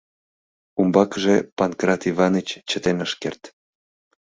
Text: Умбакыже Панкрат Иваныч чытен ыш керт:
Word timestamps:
Умбакыже 0.79 1.35
Панкрат 1.57 2.01
Иваныч 2.09 2.47
чытен 2.69 2.97
ыш 3.05 3.11
керт: 3.21 3.41